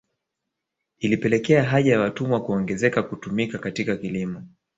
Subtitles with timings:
[0.99, 4.43] Ilipelekea haja ya watumwa kuongezeka kutumika katika kilimo